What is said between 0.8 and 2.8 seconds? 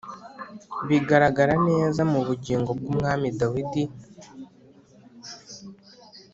Bigaragara neza mu bugingo